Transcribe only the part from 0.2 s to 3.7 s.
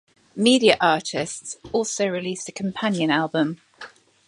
Media Artists also released a companion album.